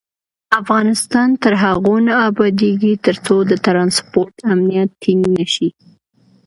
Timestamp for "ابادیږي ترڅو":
2.29-3.35